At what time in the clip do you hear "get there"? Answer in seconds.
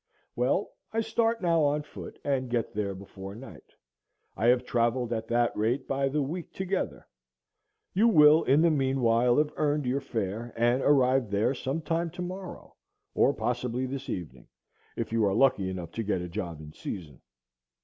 2.49-2.95